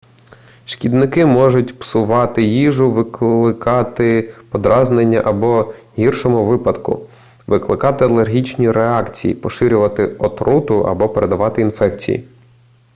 шкідники 0.65 1.25
можуть 1.25 1.79
псувати 1.79 2.43
їжу 2.43 2.91
викликати 2.91 4.33
подразнення 4.49 5.21
або 5.25 5.61
в 5.61 5.75
гіршому 5.99 6.45
випадку 6.45 7.09
викликати 7.47 8.05
алергічні 8.05 8.71
реакції 8.71 9.33
поширювати 9.33 10.05
отруту 10.05 10.85
або 10.87 11.09
передавати 11.09 11.61
інфекції 11.61 12.27